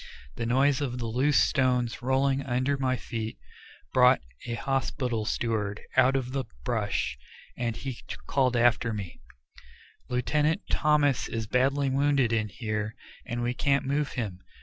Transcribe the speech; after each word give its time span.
The 0.35 0.47
noise 0.47 0.81
of 0.81 0.97
the 0.97 1.05
loose 1.05 1.39
stones 1.39 2.01
rolling 2.01 2.41
under 2.43 2.75
my 2.75 2.95
feet 2.97 3.37
brought 3.93 4.19
a 4.47 4.55
hospital 4.55 5.25
steward 5.25 5.79
out 5.95 6.15
of 6.15 6.31
the 6.31 6.45
brush, 6.63 7.19
and 7.55 7.75
he 7.75 7.99
called 8.25 8.57
after 8.57 8.93
me: 8.93 9.21
"Lieutenant 10.09 10.63
Thomas 10.71 11.27
is 11.27 11.45
badly 11.45 11.91
wounded 11.91 12.33
in 12.33 12.49
here, 12.49 12.95
and 13.27 13.43
we 13.43 13.53
can't 13.53 13.85
move 13.85 14.13
him. 14.13 14.39